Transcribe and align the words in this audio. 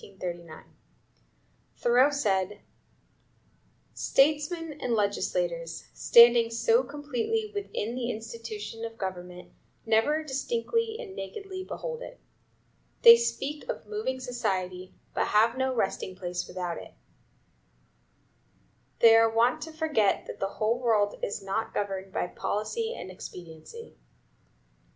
Thoreau 1.77 2.09
said: 2.09 2.61
"Statesmen 3.93 4.81
and 4.81 4.95
legislators, 4.95 5.89
standing 5.93 6.49
so 6.49 6.81
completely 6.81 7.51
within 7.53 7.93
the 7.93 8.09
institution 8.09 8.83
(of 8.83 8.97
government) 8.97 9.51
never 9.85 10.23
distinctly 10.23 10.97
and 10.99 11.15
nakedly 11.15 11.63
behold 11.63 12.01
it. 12.01 12.19
They 13.03 13.15
speak 13.15 13.69
of 13.69 13.85
moving 13.85 14.19
society, 14.19 14.95
but 15.13 15.27
have 15.27 15.55
no 15.55 15.71
resting 15.75 16.15
place 16.15 16.47
without 16.47 16.79
it. 16.79 16.95
They 19.01 19.15
are 19.15 19.29
wont 19.29 19.61
to 19.61 19.71
forget 19.71 20.25
that 20.25 20.39
the 20.39 20.49
world 20.59 21.19
is 21.21 21.43
not 21.43 21.75
governed 21.75 22.11
by 22.11 22.25
policy 22.25 22.95
and 22.95 23.11
expediency. 23.11 23.99